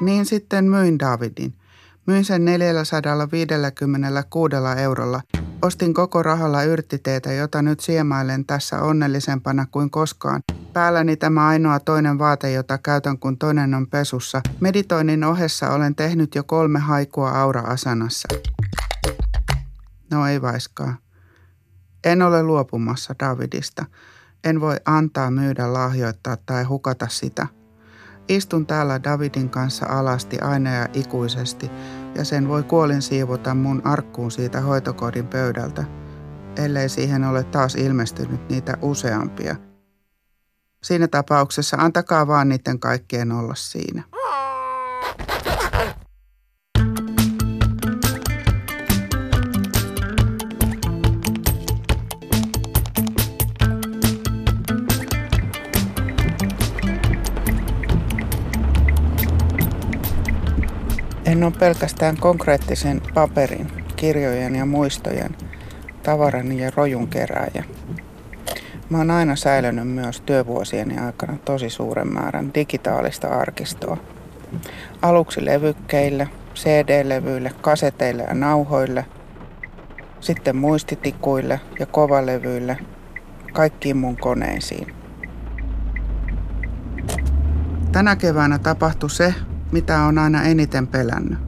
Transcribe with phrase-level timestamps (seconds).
[0.00, 1.54] Niin sitten myin Davidin.
[2.06, 5.20] Myin sen 456 eurolla.
[5.62, 10.42] Ostin koko rahalla yrttiteetä, jota nyt siemailen tässä onnellisempana kuin koskaan.
[10.72, 14.40] Päälläni tämä ainoa toinen vaate, jota käytän kun toinen on pesussa.
[14.60, 18.28] Meditoinnin ohessa olen tehnyt jo kolme haikua aura-asanassa.
[20.10, 20.96] No ei vaiskaa.
[22.04, 23.84] En ole luopumassa Davidista.
[24.44, 27.46] En voi antaa, myydä, lahjoittaa tai hukata sitä.
[28.28, 31.70] Istun täällä Davidin kanssa alasti aina ja ikuisesti,
[32.14, 35.84] ja sen voi kuolin siivota mun arkkuun siitä hoitokodin pöydältä,
[36.56, 39.56] ellei siihen ole taas ilmestynyt niitä useampia.
[40.82, 44.02] Siinä tapauksessa antakaa vaan niiden kaikkien olla siinä.
[61.28, 65.36] En ole pelkästään konkreettisen paperin, kirjojen ja muistojen,
[66.02, 67.64] tavaran ja rojun kerääjä.
[68.90, 73.96] Mä oon aina säilynyt myös työvuosieni aikana tosi suuren määrän digitaalista arkistoa.
[75.02, 79.06] Aluksi levykkeille, CD-levyille, kaseteille ja nauhoille,
[80.20, 82.78] sitten muistitikuille ja kovalevyille,
[83.52, 84.94] kaikkiin mun koneisiin.
[87.92, 89.34] Tänä keväänä tapahtui se,
[89.72, 91.38] mitä on aina eniten pelännyt.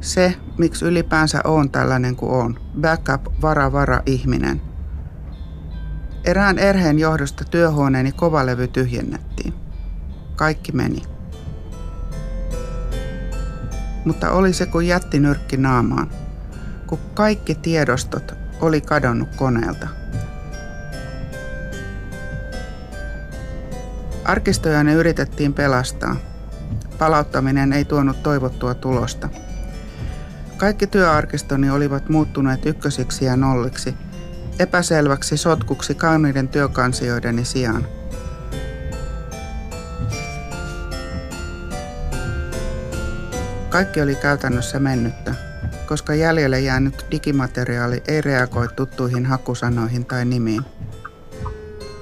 [0.00, 2.60] Se, miksi ylipäänsä on tällainen kuin on.
[2.80, 4.60] Backup, vara, vara, ihminen.
[6.24, 9.54] Erään erheen johdosta työhuoneeni kovalevy tyhjennettiin.
[10.36, 11.02] Kaikki meni.
[14.04, 16.10] Mutta oli se kuin jätti nyrkki naamaan,
[16.86, 19.88] kun kaikki tiedostot oli kadonnut koneelta.
[24.24, 26.16] Arkistoja ne yritettiin pelastaa,
[26.98, 29.28] Palauttaminen ei tuonut toivottua tulosta.
[30.56, 33.94] Kaikki työarkistoni olivat muuttuneet ykkösiksi ja nolliksi,
[34.58, 37.86] epäselväksi sotkuksi kauniiden työkansioideni sijaan.
[43.68, 45.34] Kaikki oli käytännössä mennyttä,
[45.88, 50.62] koska jäljelle jäänyt digimateriaali ei reagoi tuttuihin hakusanoihin tai nimiin.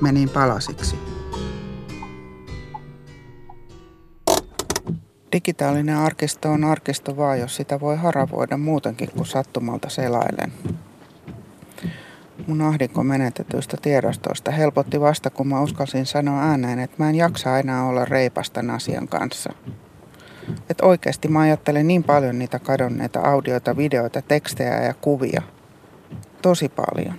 [0.00, 1.11] Menin palasiksi.
[5.32, 10.52] Digitaalinen arkisto on arkisto vaan, jos sitä voi haravoida muutenkin kuin sattumalta selailen.
[12.46, 17.58] Mun ahdinko menetetyistä tiedostoista helpotti vasta, kun mä uskalsin sanoa ääneen, että mä en jaksa
[17.58, 19.52] enää olla reipastan asian kanssa.
[20.70, 25.42] Että oikeasti mä ajattelen niin paljon niitä kadonneita audioita, videoita, tekstejä ja kuvia.
[26.42, 27.14] Tosi paljon.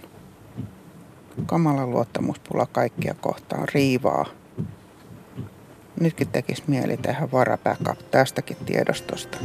[1.45, 4.25] Kamala luottamuspula kaikkia kohtaan riivaa
[5.99, 9.37] nytkin tekisi mieli tehdä varabackup tästäkin tiedostosta.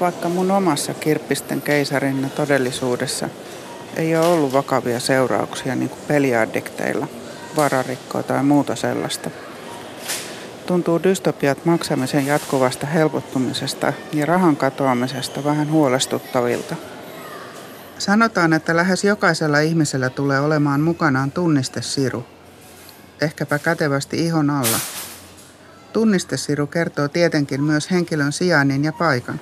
[0.00, 3.28] Vaikka mun omassa kirppisten keisarinna todellisuudessa
[3.96, 7.06] ei ole ollut vakavia seurauksia niin kuin peliaddikteilla,
[7.56, 9.30] vararikkoa tai muuta sellaista.
[10.66, 16.76] Tuntuu dystopiat maksamisen jatkuvasta helpottumisesta ja rahan katoamisesta vähän huolestuttavilta–
[18.00, 22.26] Sanotaan, että lähes jokaisella ihmisellä tulee olemaan mukanaan tunnistesiru.
[23.20, 24.80] Ehkäpä kätevästi ihon alla.
[25.92, 29.40] Tunnistesiru kertoo tietenkin myös henkilön sijainnin ja paikan.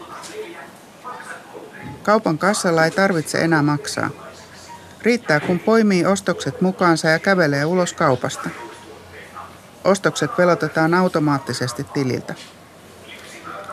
[2.02, 4.10] Kaupan kassalla ei tarvitse enää maksaa.
[5.02, 8.50] Riittää, kun poimii ostokset mukaansa ja kävelee ulos kaupasta.
[9.84, 12.34] Ostokset pelotetaan automaattisesti tililtä.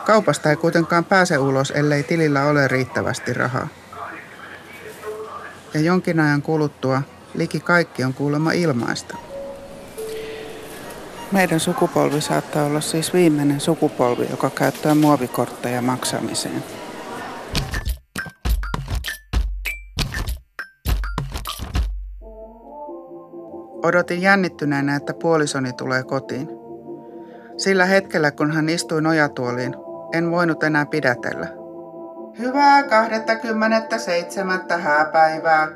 [0.05, 3.67] Kaupasta ei kuitenkaan pääse ulos, ellei tilillä ole riittävästi rahaa
[5.75, 7.01] ja jonkin ajan kuluttua
[7.33, 9.17] liki kaikki on kuulemma ilmaista.
[11.31, 16.63] Meidän sukupolvi saattaa olla siis viimeinen sukupolvi, joka käyttää muovikortteja maksamiseen.
[23.83, 26.47] Odotin jännittyneenä, että puolisoni tulee kotiin.
[27.57, 29.75] Sillä hetkellä, kun hän istui nojatuoliin,
[30.13, 31.47] en voinut enää pidätellä–
[32.39, 34.59] Hyvää 27.
[34.79, 35.67] hääpäivää.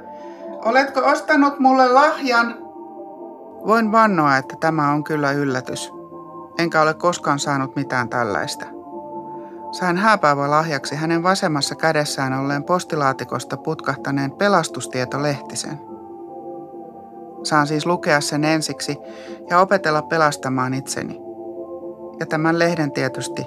[0.66, 2.56] Oletko ostanut mulle lahjan?
[3.68, 5.92] Voin vannoa, että tämä on kyllä yllätys.
[6.58, 8.66] Enkä ole koskaan saanut mitään tällaista.
[9.72, 15.80] Sain hääpäivä lahjaksi hänen vasemmassa kädessään olleen postilaatikosta putkahtaneen pelastustieto-lehtisen.
[17.44, 18.98] Saan siis lukea sen ensiksi
[19.50, 21.20] ja opetella pelastamaan itseni.
[22.20, 23.46] Ja tämän lehden tietysti,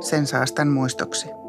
[0.00, 1.41] sen säästän muistoksi.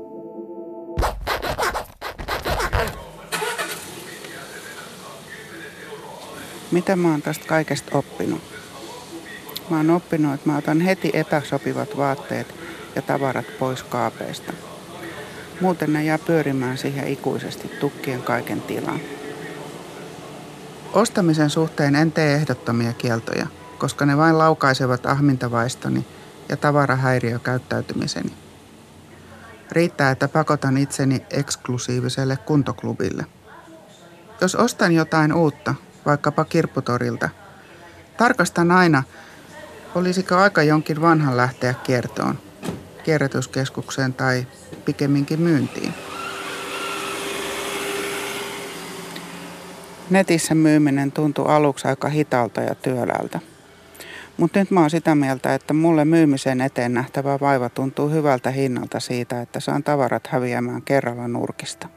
[6.74, 8.42] Mitä mä oon tästä kaikesta oppinut?
[9.70, 12.56] Mä oon oppinut, että mä otan heti epäsopivat vaatteet
[12.96, 14.54] ja tavarat pois kaapeista.
[15.62, 19.00] Muuten ne jää pyörimään siihen ikuisesti tukkien kaiken tilaan.
[20.94, 23.48] Ostamisen suhteen en tee ehdottomia kieltoja,
[23.78, 26.06] koska ne vain laukaisevat ahmintavaistoni
[26.50, 28.34] ja tavarahäiriökäyttäytymiseni.
[29.72, 33.26] Riittää, että pakotan itseni eksklusiiviselle kuntoklubille.
[34.42, 37.30] Jos ostan jotain uutta, vaikkapa kirpputorilta,
[38.18, 39.04] tarkastan aina,
[39.96, 42.40] olisiko aika jonkin vanhan lähteä kiertoon,
[43.04, 44.48] kierrätyskeskukseen tai
[44.86, 45.94] pikemminkin myyntiin.
[50.10, 53.40] Netissä myyminen tuntui aluksi aika hitalta ja työläältä.
[54.38, 59.00] Mutta nyt mä oon sitä mieltä, että mulle myymisen eteen nähtävä vaiva tuntuu hyvältä hinnalta
[59.00, 61.88] siitä, että saan tavarat häviämään kerralla nurkista.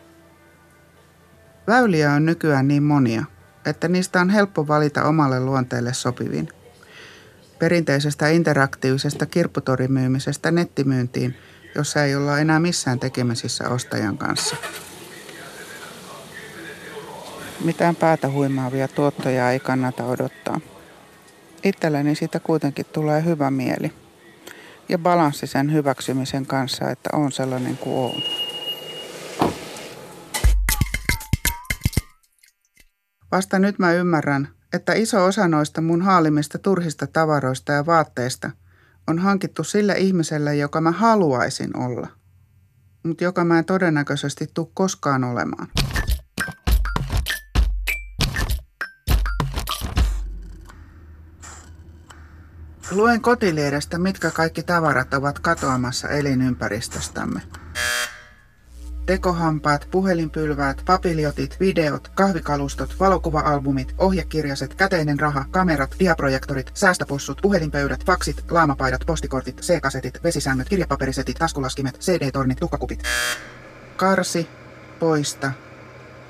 [1.66, 3.24] Väyliä on nykyään niin monia,
[3.66, 6.48] että niistä on helppo valita omalle luonteelle sopivin.
[7.58, 11.36] Perinteisestä interaktiivisesta kirpputorimyymisestä nettimyyntiin,
[11.74, 14.56] jossa ei olla enää missään tekemisissä ostajan kanssa.
[17.64, 20.60] Mitään päätä huimaavia tuottoja ei kannata odottaa.
[21.64, 23.92] Itselleni siitä kuitenkin tulee hyvä mieli
[24.88, 28.45] ja balanssi sen hyväksymisen kanssa, että on sellainen kuin on.
[33.36, 38.50] Vasta nyt mä ymmärrän, että iso osa noista mun haalimista turhista tavaroista ja vaatteista
[39.06, 42.08] on hankittu sille ihmiselle, joka mä haluaisin olla,
[43.02, 45.68] mutta joka mä en todennäköisesti tule koskaan olemaan.
[52.90, 57.40] Luen kotiliedestä, mitkä kaikki tavarat ovat katoamassa elinympäristöstämme.
[59.06, 69.00] Tekohampaat, puhelinpylväät, papiljotit, videot, kahvikalustot, valokuva-albumit, ohjekirjaset, käteinen raha, kamerat, diaprojektorit, säästöpossut, puhelinpöydät, faksit, laamapaidat,
[69.06, 73.02] postikortit, C-kasetit, vesisäännöt, kirjapaperisetit, taskulaskimet, CD-tornit, tukkakupit.
[73.96, 74.48] Karsi,
[74.98, 75.52] poista,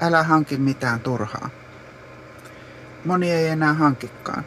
[0.00, 1.50] älä hanki mitään turhaa.
[3.05, 4.44] Moni ei enää hankikaan.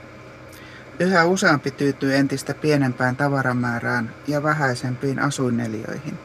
[0.99, 6.19] Yhä useampi tyytyy entistä pienempään tavaramäärään ja vähäisempiin asuinneliöihin.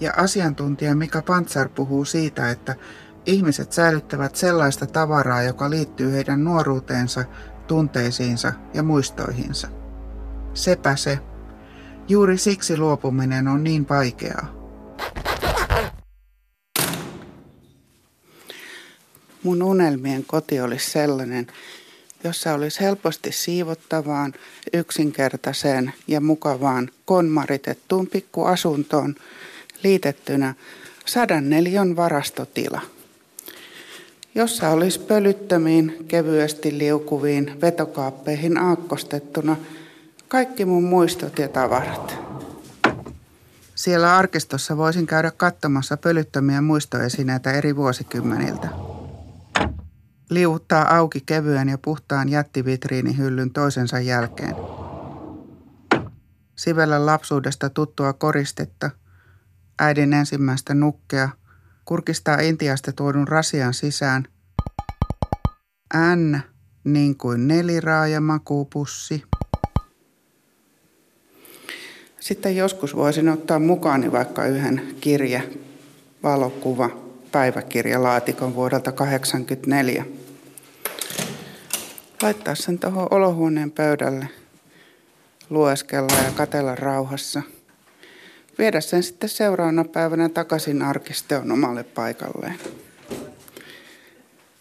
[0.00, 2.76] Ja asiantuntija Mika Pantsar puhuu siitä, että
[3.26, 7.24] ihmiset säilyttävät sellaista tavaraa, joka liittyy heidän nuoruuteensa,
[7.66, 9.68] tunteisiinsa ja muistoihinsa.
[10.54, 11.18] Sepä se.
[12.08, 14.64] Juuri siksi luopuminen on niin vaikeaa.
[19.42, 21.46] Mun unelmien koti olisi sellainen,
[22.24, 24.32] jossa olisi helposti siivottavaan,
[24.72, 29.14] yksinkertaiseen ja mukavaan konmaritettuun pikkuasuntoon
[29.84, 30.54] liitettynä
[31.06, 32.80] sadan neliön varastotila,
[34.34, 39.56] jossa olisi pölyttömiin, kevyesti liukuviin vetokaappeihin aakkostettuna
[40.28, 42.18] kaikki mun muistot ja tavarat.
[43.74, 48.68] Siellä arkistossa voisin käydä katsomassa pölyttömiä muistoesineitä eri vuosikymmeniltä
[50.30, 54.56] liuuttaa auki kevyen ja puhtaan jättivitriinihyllyn toisensa jälkeen.
[56.56, 58.90] Sivellä lapsuudesta tuttua koristetta,
[59.78, 61.28] äidin ensimmäistä nukkea,
[61.84, 64.28] kurkistaa Intiasta tuodun rasian sisään.
[66.16, 66.38] N
[66.84, 69.22] niin kuin neliraaja makuupussi.
[72.20, 75.52] Sitten joskus voisin ottaa mukaani vaikka yhden kirje,
[76.22, 76.90] valokuva,
[77.32, 80.04] päiväkirjalaatikon vuodelta 1984
[82.22, 84.28] laittaa sen tuohon olohuoneen pöydälle,
[85.50, 87.42] lueskella ja katella rauhassa.
[88.58, 92.58] Viedä sen sitten seuraavana päivänä takaisin arkistoon omalle paikalleen.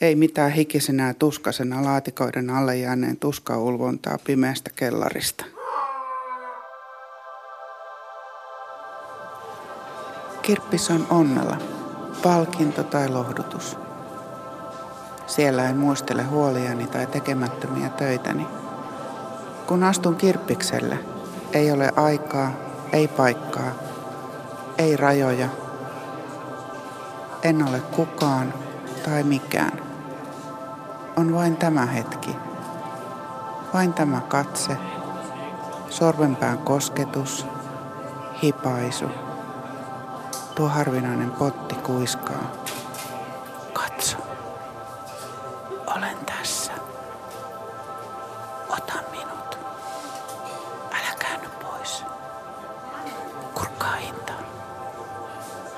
[0.01, 5.45] Ei mitään hikisenä ja tuskasena laatikoiden alle jääneen tuskaulvontaa pimeästä kellarista.
[10.41, 11.57] Kirppis on onnella,
[12.23, 13.77] palkinto tai lohdutus.
[15.27, 18.45] Siellä en muistele huoliani tai tekemättömiä töitäni.
[19.67, 20.99] Kun astun kirppikselle,
[21.53, 22.62] ei ole aikaa,
[22.93, 23.71] ei paikkaa,
[24.77, 25.49] ei rajoja.
[27.43, 28.53] En ole kukaan
[29.05, 29.79] tai mikään.
[31.15, 32.35] On vain tämä hetki.
[33.73, 34.77] Vain tämä katse,
[35.89, 37.45] sorvenpään kosketus,
[38.43, 39.05] hipaisu.
[40.55, 42.62] Tuo harvinainen potti kuiskaa.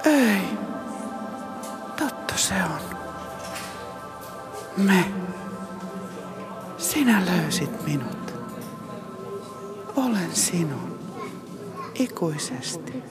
[0.06, 0.42] Ei.
[2.00, 2.98] Totta se on.
[4.78, 5.06] Me.
[6.78, 8.34] Sinä löysit minut.
[9.96, 11.00] Olen sinun.
[11.96, 13.04] Ikuisesti.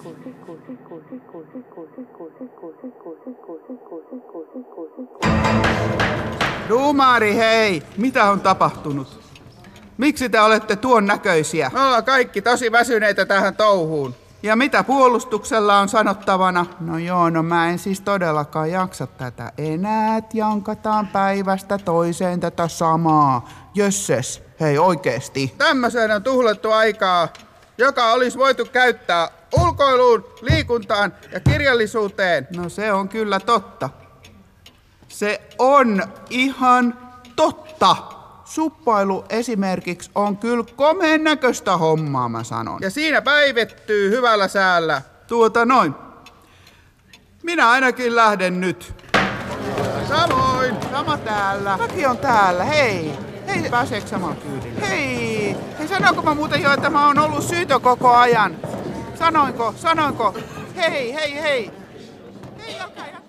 [6.68, 7.82] Duumari, hei!
[7.96, 9.20] Mitä on tapahtunut?
[9.98, 11.70] Miksi te olette tuon näköisiä?
[11.74, 14.14] Me ollaan kaikki tosi väsyneitä tähän touhuun.
[14.44, 16.66] Ja mitä puolustuksella on sanottavana?
[16.80, 20.22] No joo, no mä en siis todellakaan jaksa tätä enää.
[20.34, 23.48] Jankataan päivästä toiseen tätä samaa.
[23.74, 25.54] Jösses, hei oikeesti.
[25.58, 27.28] Tämmöiseen on tuhlettu aikaa,
[27.78, 29.28] joka olisi voitu käyttää
[29.60, 32.48] ulkoiluun, liikuntaan ja kirjallisuuteen.
[32.56, 33.90] No se on kyllä totta.
[35.08, 36.98] Se on ihan
[37.36, 37.96] totta.
[38.54, 42.78] Suppailu esimerkiksi on kyllä komeen näköistä hommaa, mä sanon.
[42.82, 45.02] Ja siinä päivettyy hyvällä säällä.
[45.26, 45.94] Tuota noin.
[47.42, 48.94] Minä ainakin lähden nyt.
[50.08, 50.76] Samoin.
[50.90, 51.76] Sama täällä.
[51.76, 53.12] Mäkin on täällä, hei.
[53.46, 54.88] Hei, pääseekö samaan kyydille?
[54.88, 55.56] Hei.
[55.78, 58.56] Hei, sanoinko mä muuten jo, että mä oon ollut syytö koko ajan?
[59.18, 60.34] Sanoinko, sanoinko?
[60.76, 61.70] Hei, hei, hei.
[62.58, 63.23] Hei, jakaa.